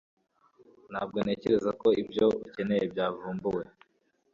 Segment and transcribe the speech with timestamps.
[0.91, 3.63] Ntabwo ntekereza ko ibyo ukeneye byavumbuwe